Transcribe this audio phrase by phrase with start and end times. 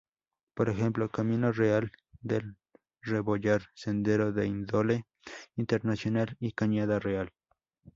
[0.55, 1.91] Por ejemplo "Camino Real
[2.21, 2.57] del
[3.03, 5.05] Rebollar", sendero de índole
[5.57, 7.31] internacional y Cañada Real.